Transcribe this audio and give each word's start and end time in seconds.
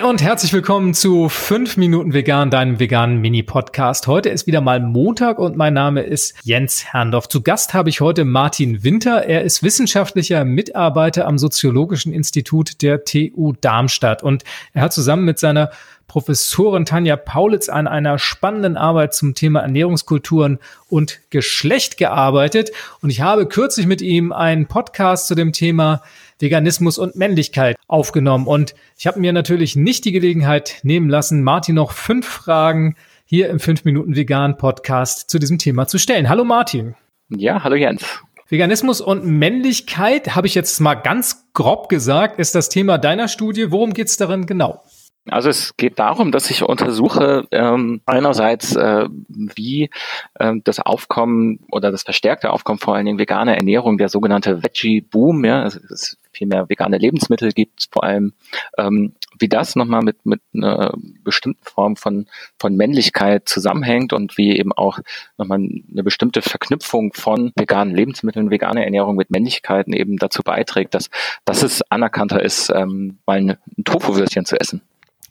Hi 0.00 0.06
und 0.08 0.22
herzlich 0.22 0.54
willkommen 0.54 0.94
zu 0.94 1.28
5 1.28 1.76
Minuten 1.76 2.14
Vegan, 2.14 2.48
deinem 2.48 2.80
veganen 2.80 3.20
Mini-Podcast. 3.20 4.06
Heute 4.06 4.30
ist 4.30 4.46
wieder 4.46 4.62
mal 4.62 4.80
Montag 4.80 5.38
und 5.38 5.58
mein 5.58 5.74
Name 5.74 6.00
ist 6.00 6.34
Jens 6.42 6.86
Herndorf. 6.86 7.28
Zu 7.28 7.42
Gast 7.42 7.74
habe 7.74 7.90
ich 7.90 8.00
heute 8.00 8.24
Martin 8.24 8.82
Winter. 8.82 9.26
Er 9.26 9.42
ist 9.42 9.62
wissenschaftlicher 9.62 10.46
Mitarbeiter 10.46 11.26
am 11.26 11.36
Soziologischen 11.36 12.14
Institut 12.14 12.80
der 12.80 13.04
TU 13.04 13.52
Darmstadt 13.60 14.22
und 14.22 14.42
er 14.72 14.82
hat 14.82 14.94
zusammen 14.94 15.26
mit 15.26 15.38
seiner 15.38 15.70
Professorin 16.06 16.86
Tanja 16.86 17.16
Paulitz 17.16 17.68
an 17.68 17.86
einer 17.86 18.18
spannenden 18.18 18.78
Arbeit 18.78 19.14
zum 19.14 19.34
Thema 19.34 19.60
Ernährungskulturen 19.60 20.58
und 20.88 21.20
Geschlecht 21.28 21.98
gearbeitet. 21.98 22.70
Und 23.02 23.10
ich 23.10 23.20
habe 23.20 23.46
kürzlich 23.46 23.86
mit 23.86 24.00
ihm 24.00 24.32
einen 24.32 24.66
Podcast 24.66 25.26
zu 25.26 25.34
dem 25.34 25.52
Thema 25.52 26.02
Veganismus 26.40 26.98
und 26.98 27.16
Männlichkeit 27.16 27.76
aufgenommen. 27.86 28.46
Und 28.46 28.74
ich 28.96 29.06
habe 29.06 29.20
mir 29.20 29.32
natürlich 29.32 29.76
nicht 29.76 30.04
die 30.04 30.12
Gelegenheit 30.12 30.80
nehmen 30.82 31.08
lassen, 31.08 31.42
Martin 31.42 31.74
noch 31.74 31.92
fünf 31.92 32.26
Fragen 32.26 32.96
hier 33.24 33.48
im 33.48 33.60
5 33.60 33.84
Minuten 33.84 34.16
Vegan 34.16 34.56
Podcast 34.56 35.30
zu 35.30 35.38
diesem 35.38 35.58
Thema 35.58 35.86
zu 35.86 35.98
stellen. 35.98 36.28
Hallo 36.28 36.44
Martin. 36.44 36.96
Ja, 37.28 37.62
hallo 37.62 37.76
Jens. 37.76 38.04
Veganismus 38.48 39.00
und 39.00 39.24
Männlichkeit, 39.24 40.34
habe 40.34 40.48
ich 40.48 40.56
jetzt 40.56 40.80
mal 40.80 40.94
ganz 40.94 41.46
grob 41.52 41.88
gesagt, 41.88 42.40
ist 42.40 42.56
das 42.56 42.68
Thema 42.68 42.98
deiner 42.98 43.28
Studie. 43.28 43.70
Worum 43.70 43.92
geht 43.92 44.08
es 44.08 44.16
darin 44.16 44.46
genau? 44.46 44.82
Also 45.28 45.50
es 45.50 45.76
geht 45.76 45.98
darum, 45.98 46.32
dass 46.32 46.50
ich 46.50 46.62
untersuche 46.62 47.46
ähm, 47.50 48.00
einerseits, 48.06 48.74
äh, 48.74 49.06
wie 49.28 49.90
äh, 50.34 50.54
das 50.64 50.80
Aufkommen 50.80 51.60
oder 51.70 51.90
das 51.92 52.04
verstärkte 52.04 52.50
Aufkommen 52.50 52.78
vor 52.78 52.94
allen 52.94 53.04
Dingen 53.04 53.18
veganer 53.18 53.54
Ernährung, 53.54 53.98
der 53.98 54.08
sogenannte 54.08 54.62
Veggie 54.62 55.02
Boom, 55.02 55.44
ja, 55.44 55.62
also 55.62 55.78
es 55.92 56.16
viel 56.32 56.46
mehr 56.46 56.68
vegane 56.68 56.96
Lebensmittel 56.96 57.52
gibt, 57.52 57.88
vor 57.92 58.04
allem 58.04 58.32
ähm, 58.78 59.12
wie 59.38 59.48
das 59.48 59.76
nochmal 59.76 60.02
mit 60.02 60.24
mit 60.24 60.40
einer 60.54 60.94
bestimmten 61.22 61.64
Form 61.64 61.96
von 61.96 62.26
von 62.58 62.76
Männlichkeit 62.76 63.48
zusammenhängt 63.48 64.12
und 64.12 64.38
wie 64.38 64.56
eben 64.56 64.72
auch 64.72 65.00
nochmal 65.36 65.58
eine 65.58 66.02
bestimmte 66.02 66.40
Verknüpfung 66.40 67.12
von 67.12 67.52
veganen 67.56 67.94
Lebensmitteln, 67.94 68.50
veganer 68.50 68.84
Ernährung 68.84 69.16
mit 69.16 69.30
Männlichkeiten 69.30 69.92
eben 69.92 70.16
dazu 70.16 70.42
beiträgt, 70.42 70.94
dass 70.94 71.10
dass 71.44 71.62
es 71.62 71.82
anerkannter 71.90 72.42
ist, 72.42 72.70
ähm, 72.70 73.18
mal 73.26 73.38
ein 73.38 73.56
Tofu-Würstchen 73.84 74.46
zu 74.46 74.58
essen. 74.58 74.82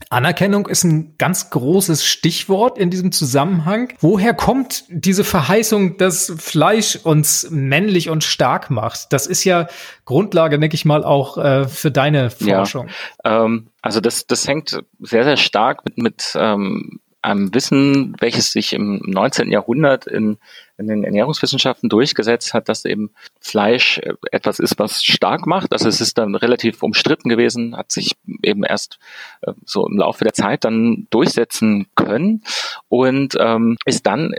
Anerkennung 0.10 0.68
ist 0.68 0.84
ein 0.84 1.16
ganz 1.20 1.52
großes 1.52 2.04
Stichwort 2.04 2.80
in 2.80 2.90
diesem 2.90 3.12
Zusammenhang. 3.12 3.94
Woher 4.00 4.34
kommt 4.34 4.84
diese 4.90 5.24
Verheißung, 5.24 5.98
dass 5.98 6.34
Fleisch 6.38 6.96
uns 6.96 7.48
männlich 7.52 8.10
und 8.10 8.24
stark 8.24 8.72
macht? 8.72 9.14
Das 9.14 9.28
ist 9.28 9.44
ja 9.44 9.68
Grundlage, 10.06 10.58
denke 10.58 10.74
ich 10.74 10.84
mal, 10.84 11.04
auch 11.04 11.38
äh, 11.38 11.68
für 11.68 11.92
deine 11.92 12.32
Forschung. 12.32 12.90
Ja, 13.24 13.46
ähm, 13.46 13.68
also 13.84 14.02
das, 14.02 14.26
das 14.26 14.48
hängt 14.48 14.82
sehr, 15.00 15.24
sehr 15.24 15.38
stark 15.38 15.86
mit, 15.86 16.00
mit 16.00 16.34
ähm, 16.36 17.00
einem 17.22 17.54
Wissen, 17.54 18.16
welches 18.20 18.52
sich 18.52 18.74
im 18.74 19.02
19. 19.06 19.52
Jahrhundert 19.52 20.08
in, 20.08 20.38
in 20.78 20.88
den 20.88 21.04
Ernährungswissenschaften 21.04 21.90
durchgesetzt 21.90 22.54
hat, 22.54 22.70
dass 22.70 22.86
eben 22.86 23.12
Fleisch 23.40 23.98
äh, 24.00 24.14
etwas 24.32 24.60
ist, 24.60 24.80
was 24.80 25.04
stark 25.04 25.46
macht. 25.46 25.74
Also 25.74 25.90
es 25.90 26.02
ist 26.02 26.18
dann 26.18 26.36
relativ 26.36 26.82
umstritten 26.82 27.30
gewesen, 27.30 27.76
hat 27.76 27.92
sich 27.92 28.16
eben 28.44 28.64
erst 28.64 29.00
äh, 29.42 29.54
so 29.66 29.86
im 29.88 29.98
Laufe 29.98 30.24
der 30.24 30.34
Zeit 30.34 30.64
dann 30.64 31.08
durchsetzen 31.10 31.88
können 31.96 32.44
und 32.88 33.36
ähm, 33.40 33.78
ist 33.86 34.06
dann 34.06 34.34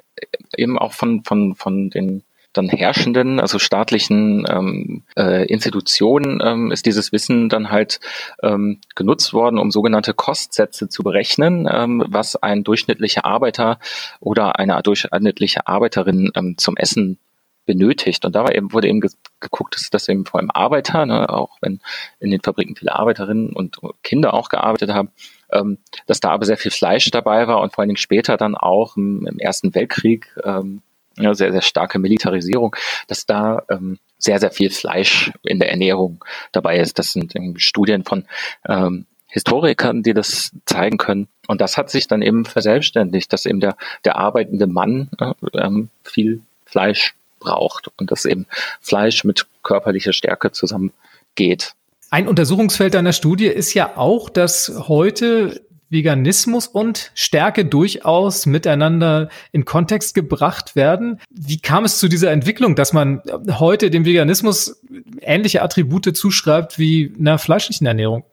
eben 0.57 0.79
auch 0.79 0.93
von, 0.93 1.23
von, 1.25 1.55
von 1.55 1.91
den 1.91 2.23
dann 2.53 2.69
herrschenden, 2.69 3.39
also 3.39 3.59
staatlichen 3.59 4.45
ähm, 4.49 5.03
äh, 5.17 5.47
Institutionen 5.47 6.41
ähm, 6.45 6.73
ist 6.73 6.87
dieses 6.87 7.13
Wissen 7.13 7.49
dann 7.49 7.71
halt 7.71 8.01
ähm, 8.43 8.81
genutzt 8.95 9.33
worden, 9.33 9.59
um 9.59 9.71
sogenannte 9.71 10.15
Kostsätze 10.15 10.89
zu 10.89 11.03
berechnen, 11.03 11.69
ähm, 11.71 12.05
was 12.09 12.37
ein 12.37 12.65
durchschnittlicher 12.65 13.25
Arbeiter 13.25 13.79
oder 14.21 14.59
eine 14.59 14.83
durchschnittliche 14.83 15.67
Arbeiterin 15.67 16.33
ähm, 16.35 16.57
zum 16.59 16.77
Essen 16.77 17.19
benötigt. 17.67 18.25
Und 18.25 18.35
dabei 18.35 18.55
eben 18.55 18.73
wurde 18.73 18.89
eben 18.89 19.01
geguckt, 19.39 19.77
dass 19.77 19.91
das 19.91 20.09
eben 20.09 20.27
vor 20.27 20.41
allem 20.41 20.51
Arbeiter, 20.51 21.07
ne, 21.07 21.29
auch 21.29 21.59
wenn 21.61 21.81
in 22.19 22.31
den 22.31 22.41
Fabriken 22.41 22.75
viele 22.75 22.97
Arbeiterinnen 22.97 23.53
und 23.53 23.77
Kinder 24.03 24.35
auch 24.35 24.49
gearbeitet 24.49 24.91
haben, 24.91 25.11
ähm, 25.53 25.79
dass 26.07 26.19
da 26.19 26.31
aber 26.31 26.47
sehr 26.47 26.57
viel 26.57 26.73
Fleisch 26.73 27.09
dabei 27.11 27.47
war 27.47 27.61
und 27.61 27.73
vor 27.73 27.83
allen 27.83 27.91
Dingen 27.91 27.97
später 27.97 28.37
dann 28.37 28.57
auch 28.57 28.97
im, 28.97 29.25
im 29.27 29.39
Ersten 29.39 29.73
Weltkrieg 29.75 30.35
ähm, 30.43 30.83
ja, 31.21 31.35
sehr, 31.35 31.53
sehr 31.53 31.63
starke 31.63 31.99
Militarisierung, 31.99 32.77
dass 33.09 33.27
da 33.27 33.63
ähm, 33.71 33.99
sehr, 34.19 34.39
sehr 34.39 34.51
viel 34.51 34.71
Fleisch 34.71 35.33
in 35.43 35.59
der 35.59 35.71
Ernährung 35.71 36.25
dabei 36.53 36.79
ist. 36.79 36.99
Das 36.99 37.13
sind 37.13 37.35
Studien 37.57 38.05
von 38.05 38.25
ähm, 38.69 39.07
Historikern, 39.29 40.03
die 40.03 40.13
das 40.13 40.53
zeigen 40.67 40.99
können. 40.99 41.29
Und 41.47 41.61
das 41.61 41.77
hat 41.77 41.91
sich 41.91 42.09
dann 42.09 42.21
eben 42.21 42.45
verselbstständigt, 42.45 43.33
dass 43.33 43.47
eben 43.47 43.61
der, 43.61 43.77
der 44.05 44.17
arbeitende 44.17 44.67
Mann 44.67 45.09
äh, 45.19 45.71
viel 46.05 46.43
Fleisch 46.67 47.15
braucht 47.39 47.91
und 47.97 48.11
dass 48.11 48.25
eben 48.25 48.47
Fleisch 48.81 49.25
mit 49.25 49.47
körperlicher 49.63 50.13
Stärke 50.13 50.53
zusammengeht. 50.53 51.75
Ein 52.11 52.29
Untersuchungsfeld 52.29 52.95
deiner 52.95 53.13
Studie 53.13 53.47
ist 53.47 53.73
ja 53.75 53.97
auch, 53.97 54.31
dass 54.31 54.73
heute 54.89 55.63
Veganismus 55.91 56.67
und 56.67 57.11
Stärke 57.15 57.65
durchaus 57.65 58.47
miteinander 58.47 59.29
in 59.53 59.65
Kontext 59.65 60.15
gebracht 60.15 60.77
werden. 60.77 61.21
Wie 61.31 61.59
kam 61.59 61.85
es 61.85 61.99
zu 61.99 62.09
dieser 62.09 62.31
Entwicklung, 62.31 62.77
dass 62.77 62.93
man 62.93 63.23
heute 63.59 63.91
dem 63.91 64.05
Veganismus 64.05 64.81
ähnliche 65.21 65.63
Attribute 65.63 66.17
zuschreibt 66.17 66.79
wie 66.79 67.13
einer 67.19 67.39
fleischlichen 67.39 67.87
Ernährung? 67.87 68.25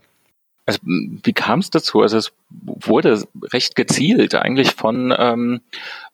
Also, 0.68 0.80
wie 0.84 1.32
kam 1.32 1.60
es 1.60 1.70
dazu? 1.70 2.02
Also 2.02 2.18
es 2.18 2.34
wurde 2.50 3.24
recht 3.54 3.78
gezielt 3.78 4.36
eigentlich 4.36 4.72
von 4.72 5.16
ähm, 5.18 5.62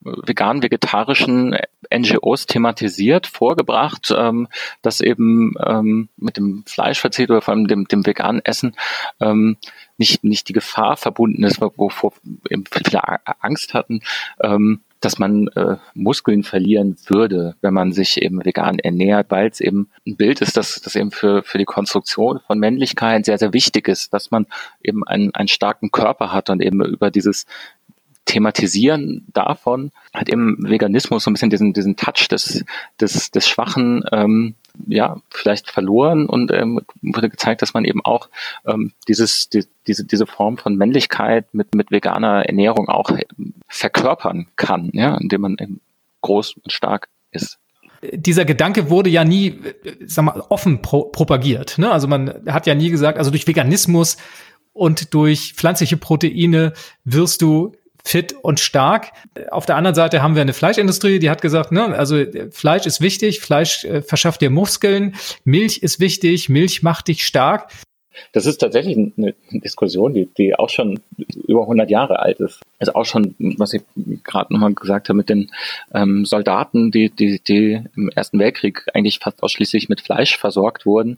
vegan-vegetarischen 0.02 1.58
NGOs 1.92 2.46
thematisiert, 2.46 3.26
vorgebracht, 3.26 4.14
ähm, 4.16 4.48
dass 4.84 5.02
eben 5.02 5.56
ähm, 5.60 6.10
mit 6.18 6.38
dem 6.38 6.64
Fleischverzicht 6.68 7.32
oder 7.32 7.42
vor 7.42 7.56
allem 7.56 7.68
dem, 7.68 7.88
dem 7.88 8.06
veganen 8.06 8.46
Essen 8.46 8.76
ähm, 9.20 9.58
nicht, 9.98 10.24
nicht 10.24 10.50
die 10.50 10.54
Gefahr 10.54 10.98
verbunden 10.98 11.44
ist, 11.44 11.62
wovor 11.62 12.14
viele 12.50 13.02
Angst 13.42 13.74
hatten, 13.74 14.02
ähm, 14.42 14.82
dass 15.04 15.20
man 15.20 15.48
äh, 15.50 15.76
Muskeln 15.94 16.44
verlieren 16.44 16.96
würde, 17.08 17.56
wenn 17.62 17.74
man 17.74 17.92
sich 17.92 18.22
eben 18.22 18.44
vegan 18.46 18.80
ernährt, 18.80 19.32
weil 19.32 19.50
es 19.50 19.60
eben 19.60 19.90
ein 20.08 20.16
Bild 20.16 20.40
ist, 20.42 20.56
das, 20.56 20.80
das 20.82 20.96
eben 20.96 21.12
für, 21.12 21.44
für 21.44 21.58
die 21.58 21.66
Konstruktion 21.66 22.40
von 22.48 22.58
Männlichkeit 22.58 23.26
sehr, 23.26 23.38
sehr 23.38 23.54
wichtig 23.54 23.90
ist, 23.90 24.14
dass 24.14 24.32
man 24.32 24.48
eben 24.82 25.06
einen, 25.06 25.36
einen 25.36 25.50
starken 25.50 25.92
Körper 25.92 26.32
hat 26.32 26.50
und 26.50 26.62
eben 26.62 26.84
über 26.86 27.12
dieses 27.12 27.46
Thematisieren 28.26 29.26
davon 29.34 29.92
hat 30.14 30.30
eben 30.30 30.58
Veganismus 30.60 31.24
so 31.24 31.30
ein 31.30 31.34
bisschen 31.34 31.50
diesen, 31.50 31.74
diesen 31.74 31.96
Touch 31.96 32.28
des, 32.30 32.64
des, 33.00 33.32
des 33.32 33.48
Schwachen 33.48 34.04
ähm, 34.12 34.56
ja, 34.88 35.18
vielleicht 35.30 35.70
verloren 35.70 36.26
und 36.28 36.52
ähm, 36.52 36.82
wurde 37.02 37.30
gezeigt, 37.30 37.62
dass 37.62 37.74
man 37.74 37.86
eben 37.86 38.04
auch 38.04 38.30
ähm, 38.66 38.94
dieses, 39.08 39.50
die, 39.50 39.66
diese, 39.88 40.06
diese 40.06 40.26
Form 40.26 40.58
von 40.58 40.76
Männlichkeit 40.76 41.54
mit, 41.54 41.76
mit 41.76 41.92
veganer 41.92 42.46
Ernährung 42.46 42.90
auch 42.90 43.12
verkörpern 43.68 44.48
kann, 44.56 44.90
ja, 44.94 45.16
indem 45.18 45.42
man 45.42 45.58
eben 45.60 45.82
groß 46.22 46.56
und 46.58 46.72
stark 46.72 47.10
ist 47.32 47.60
dieser 48.12 48.44
Gedanke 48.44 48.90
wurde 48.90 49.10
ja 49.10 49.24
nie, 49.24 49.62
sag 50.06 50.26
mal, 50.26 50.44
offen 50.50 50.82
pro 50.82 51.06
propagiert. 51.06 51.78
Ne? 51.78 51.90
Also 51.90 52.08
man 52.10 52.34
hat 52.48 52.68
ja 52.68 52.76
nie 52.76 52.90
gesagt, 52.90 53.18
also 53.18 53.32
durch 53.32 53.48
Veganismus 53.48 54.18
und 54.74 55.14
durch 55.14 55.54
pflanzliche 55.54 55.98
Proteine 55.98 56.74
wirst 57.06 57.42
du 57.42 57.74
fit 58.06 58.36
und 58.42 58.60
stark. 58.60 59.12
Auf 59.52 59.66
der 59.66 59.78
anderen 59.78 59.96
Seite 59.96 60.22
haben 60.22 60.36
wir 60.36 60.42
eine 60.42 60.54
Fleischindustrie, 60.54 61.20
die 61.20 61.30
hat 61.30 61.42
gesagt, 61.42 61.72
ne, 61.72 61.86
also 61.98 62.24
Fleisch 62.52 62.86
ist 62.86 63.02
wichtig, 63.02 63.40
Fleisch 63.40 63.86
äh, 63.86 64.02
verschafft 64.02 64.42
dir 64.42 64.50
Muskeln, 64.50 65.16
Milch 65.46 65.80
ist 65.80 66.00
wichtig, 66.00 66.50
Milch 66.50 66.84
macht 66.84 67.08
dich 67.08 67.26
stark. 67.26 67.70
Das 68.32 68.46
ist 68.46 68.58
tatsächlich 68.58 68.98
eine 68.98 69.34
Diskussion, 69.52 70.14
die, 70.14 70.28
die 70.38 70.56
auch 70.56 70.70
schon 70.70 71.00
über 71.48 71.62
100 71.62 71.90
Jahre 71.90 72.20
alt 72.20 72.40
ist. 72.40 72.62
Ist 72.80 72.96
auch 72.96 73.06
schon, 73.06 73.36
was 73.58 73.74
ich 73.74 73.82
gerade 74.24 74.54
nochmal 74.54 74.74
gesagt 74.74 75.10
habe, 75.10 75.18
mit 75.18 75.30
den 75.30 75.52
ähm, 75.94 76.26
Soldaten, 76.26 76.92
die, 76.92 77.10
die, 77.10 77.40
die 77.40 77.82
im 77.96 78.10
Ersten 78.10 78.40
Weltkrieg 78.40 78.86
eigentlich 78.94 79.20
fast 79.20 79.42
ausschließlich 79.42 79.90
mit 79.90 80.02
Fleisch 80.02 80.38
versorgt 80.38 80.86
wurden, 80.86 81.18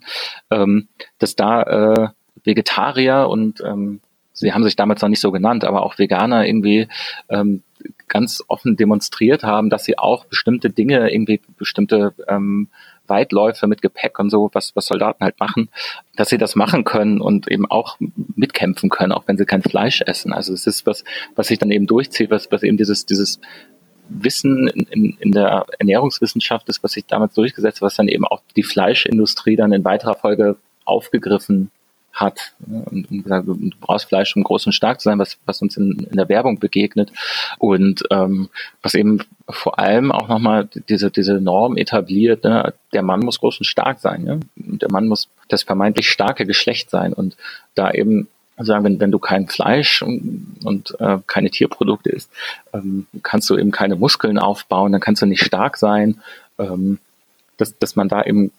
ähm, 0.52 0.88
dass 1.20 1.36
da 1.36 1.64
äh, 1.64 2.08
Vegetarier 2.44 3.28
und 3.30 3.62
ähm, 3.62 4.00
sie 4.36 4.54
haben 4.54 4.64
sich 4.64 4.76
damals 4.76 5.02
noch 5.02 5.10
nicht 5.10 5.22
so 5.22 5.32
genannt, 5.32 5.64
aber 5.64 5.84
auch 5.84 5.98
Veganer 5.98 6.46
irgendwie 6.46 6.88
ähm, 7.30 7.64
ganz 8.08 8.44
offen 8.48 8.76
demonstriert 8.76 9.44
haben, 9.44 9.70
dass 9.70 9.86
sie 9.86 9.98
auch 9.98 10.26
bestimmte 10.26 10.70
Dinge, 10.70 11.12
irgendwie 11.12 11.42
bestimmte 11.58 12.14
ähm, 12.28 12.68
Weitläufe 13.08 13.68
mit 13.68 13.82
Gepäck 13.82 14.20
und 14.20 14.30
so, 14.30 14.50
was, 14.54 14.76
was 14.76 14.88
Soldaten 14.88 15.24
halt 15.24 15.40
machen, 15.40 15.70
dass 16.16 16.30
sie 16.30 16.38
das 16.38 16.56
machen 16.56 16.84
können 16.84 17.22
und 17.22 17.50
eben 17.50 17.70
auch 17.70 17.98
mitkämpfen 18.36 18.90
können, 18.90 19.12
auch 19.12 19.24
wenn 19.28 19.38
sie 19.38 19.46
kein 19.46 19.62
Fleisch 19.62 20.02
essen. 20.02 20.34
Also 20.34 20.54
es 20.54 20.68
ist 20.68 20.86
was, 20.86 21.04
was 21.36 21.48
sich 21.48 21.60
dann 21.60 21.72
eben 21.72 21.88
durchzieht, 21.88 22.30
was, 22.30 22.52
was 22.52 22.64
eben 22.64 22.78
dieses, 22.78 23.06
dieses 23.06 23.40
Wissen 24.10 24.68
in, 24.68 25.16
in, 25.20 25.32
der 25.32 25.66
Ernährungswissenschaft 25.80 26.68
ist, 26.70 26.84
was 26.84 26.92
sich 26.92 27.06
damals 27.06 27.34
durchgesetzt 27.34 27.78
hat, 27.78 27.82
was 27.84 27.96
dann 27.96 28.08
eben 28.08 28.26
auch 28.26 28.42
die 28.56 28.64
Fleischindustrie 28.64 29.56
dann 29.56 29.72
in 29.72 29.84
weiterer 29.84 30.16
Folge 30.16 30.58
aufgegriffen 30.84 31.72
hat. 32.16 32.54
Und, 32.66 33.12
und 33.12 33.24
gesagt, 33.24 33.48
du 33.48 33.70
brauchst 33.80 34.08
Fleisch, 34.08 34.36
um 34.36 34.44
groß 34.44 34.66
und 34.66 34.74
stark 34.74 35.00
zu 35.00 35.10
sein, 35.10 35.20
was, 35.20 35.38
was 35.46 35.62
uns 35.62 35.78
in, 35.78 36.08
in 36.10 36.18
der 36.18 36.30
Werbung 36.30 36.60
begegnet. 36.60 37.12
Und 37.60 38.04
ähm, 38.10 38.50
was 38.82 38.96
eben 38.96 39.20
vor 39.50 39.78
allem 39.78 40.12
auch 40.12 40.28
nochmal 40.28 40.68
diese, 40.90 41.12
diese 41.12 41.36
Norm 41.36 41.78
etabliert, 41.78 42.44
ne? 42.44 42.74
der 42.94 43.04
Mann 43.04 43.20
muss 43.20 43.40
groß 43.40 43.60
und 43.60 43.66
stark 43.66 44.00
sein. 44.00 44.24
Ne? 44.24 44.40
Der 44.56 44.90
Mann 44.90 45.08
muss 45.08 45.28
das 45.50 45.64
vermeintlich 45.64 46.10
starke 46.10 46.46
Geschlecht 46.46 46.90
sein. 46.90 47.14
Und 47.14 47.36
da 47.76 47.92
eben 47.92 48.28
sagen, 48.58 48.86
wenn, 48.86 49.00
wenn 49.02 49.12
du 49.12 49.20
kein 49.20 49.48
Fleisch 49.48 50.02
und, 50.02 50.58
und 50.64 50.96
äh, 51.00 51.18
keine 51.28 51.52
Tierprodukte 51.52 52.10
isst, 52.10 52.32
ähm, 52.74 53.08
kannst 53.22 53.50
du 53.50 53.58
eben 53.58 53.72
keine 53.72 53.98
Muskeln 53.98 54.40
aufbauen, 54.40 54.94
dann 54.94 55.02
kannst 55.02 55.22
du 55.22 55.26
nicht 55.26 55.44
stark 55.44 55.78
sein. 55.78 56.22
Ähm, 56.58 57.00
dass, 57.58 57.78
dass 57.78 57.96
man 57.96 58.10
da 58.10 58.24
eben 58.24 58.52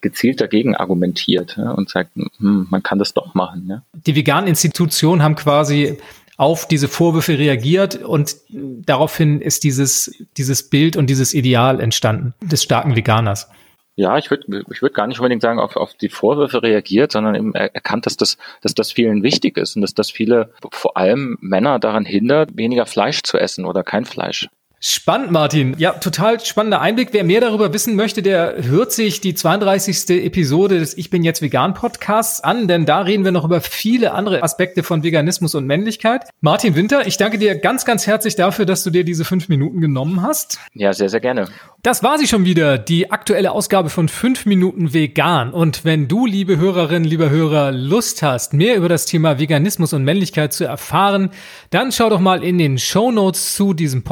gezielt 0.00 0.40
dagegen 0.40 0.76
argumentiert 0.76 1.56
ja, 1.56 1.72
und 1.72 1.88
sagt, 1.88 2.14
hm, 2.14 2.66
man 2.70 2.82
kann 2.82 2.98
das 2.98 3.14
doch 3.14 3.34
machen. 3.34 3.66
Ja. 3.68 3.82
Die 4.06 4.14
veganen 4.14 4.48
Institutionen 4.48 5.22
haben 5.22 5.34
quasi 5.34 5.98
auf 6.36 6.68
diese 6.68 6.86
Vorwürfe 6.86 7.38
reagiert 7.38 7.96
und 7.96 8.36
daraufhin 8.48 9.40
ist 9.40 9.64
dieses, 9.64 10.24
dieses 10.36 10.70
Bild 10.70 10.96
und 10.96 11.10
dieses 11.10 11.34
Ideal 11.34 11.80
entstanden 11.80 12.32
des 12.40 12.62
starken 12.62 12.94
Veganers. 12.94 13.50
Ja, 13.96 14.16
ich 14.16 14.30
würde 14.30 14.64
ich 14.70 14.80
würd 14.80 14.94
gar 14.94 15.08
nicht 15.08 15.18
unbedingt 15.18 15.42
sagen, 15.42 15.58
auf, 15.58 15.74
auf 15.74 15.94
die 15.94 16.08
Vorwürfe 16.08 16.62
reagiert, 16.62 17.10
sondern 17.10 17.34
eben 17.34 17.52
erkannt, 17.56 18.06
dass 18.06 18.16
das, 18.16 18.38
dass 18.62 18.72
das 18.72 18.92
vielen 18.92 19.24
wichtig 19.24 19.56
ist 19.56 19.74
und 19.74 19.82
dass 19.82 19.92
das 19.92 20.12
viele, 20.12 20.52
vor 20.70 20.96
allem 20.96 21.36
Männer 21.40 21.80
daran 21.80 22.04
hindert, 22.04 22.56
weniger 22.56 22.86
Fleisch 22.86 23.24
zu 23.24 23.38
essen 23.38 23.64
oder 23.64 23.82
kein 23.82 24.04
Fleisch. 24.04 24.48
Spannend, 24.80 25.32
Martin. 25.32 25.74
Ja, 25.78 25.94
total 25.94 26.38
spannender 26.38 26.80
Einblick. 26.80 27.08
Wer 27.10 27.24
mehr 27.24 27.40
darüber 27.40 27.72
wissen 27.72 27.96
möchte, 27.96 28.22
der 28.22 28.62
hört 28.62 28.92
sich 28.92 29.20
die 29.20 29.34
32. 29.34 30.24
Episode 30.24 30.78
des 30.78 30.96
Ich 30.96 31.10
bin 31.10 31.24
jetzt 31.24 31.42
vegan 31.42 31.74
Podcasts 31.74 32.40
an, 32.44 32.68
denn 32.68 32.86
da 32.86 33.00
reden 33.00 33.24
wir 33.24 33.32
noch 33.32 33.44
über 33.44 33.60
viele 33.60 34.12
andere 34.12 34.40
Aspekte 34.40 34.84
von 34.84 35.02
Veganismus 35.02 35.56
und 35.56 35.66
Männlichkeit. 35.66 36.28
Martin 36.40 36.76
Winter, 36.76 37.08
ich 37.08 37.16
danke 37.16 37.38
dir 37.38 37.56
ganz, 37.56 37.84
ganz 37.84 38.06
herzlich 38.06 38.36
dafür, 38.36 38.66
dass 38.66 38.84
du 38.84 38.90
dir 38.90 39.02
diese 39.02 39.24
fünf 39.24 39.48
Minuten 39.48 39.80
genommen 39.80 40.22
hast. 40.22 40.60
Ja, 40.74 40.92
sehr, 40.92 41.08
sehr 41.08 41.20
gerne. 41.20 41.48
Das 41.82 42.02
war 42.02 42.18
sie 42.18 42.26
schon 42.26 42.44
wieder, 42.44 42.76
die 42.76 43.10
aktuelle 43.12 43.52
Ausgabe 43.52 43.88
von 43.88 44.08
5 44.08 44.46
Minuten 44.46 44.92
Vegan. 44.92 45.52
Und 45.52 45.84
wenn 45.84 46.08
du, 46.08 46.26
liebe 46.26 46.56
Hörerinnen, 46.56 47.08
lieber 47.08 47.30
Hörer, 47.30 47.70
Lust 47.70 48.22
hast, 48.22 48.52
mehr 48.52 48.76
über 48.76 48.88
das 48.88 49.06
Thema 49.06 49.38
Veganismus 49.38 49.92
und 49.92 50.02
Männlichkeit 50.02 50.52
zu 50.52 50.64
erfahren, 50.64 51.30
dann 51.70 51.92
schau 51.92 52.10
doch 52.10 52.18
mal 52.18 52.42
in 52.42 52.58
den 52.58 52.78
Show 52.78 53.12
Notes 53.12 53.54
zu 53.54 53.74
diesem 53.74 54.02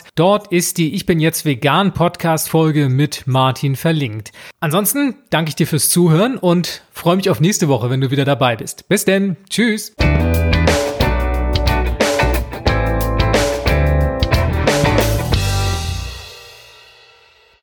Podcast. 0.00 0.12
Dort 0.14 0.52
ist 0.52 0.78
die 0.78 0.94
Ich 0.94 1.06
bin 1.06 1.20
jetzt 1.20 1.44
vegan 1.44 1.92
Podcast 1.92 2.48
Folge 2.48 2.88
mit 2.88 3.26
Martin 3.26 3.76
verlinkt. 3.76 4.32
Ansonsten 4.60 5.16
danke 5.30 5.50
ich 5.50 5.56
dir 5.56 5.66
fürs 5.66 5.90
Zuhören 5.90 6.36
und 6.36 6.82
freue 6.92 7.16
mich 7.16 7.30
auf 7.30 7.40
nächste 7.40 7.68
Woche, 7.68 7.90
wenn 7.90 8.00
du 8.00 8.10
wieder 8.10 8.24
dabei 8.24 8.56
bist. 8.56 8.88
Bis 8.88 9.04
denn. 9.04 9.36
Tschüss. 9.48 9.94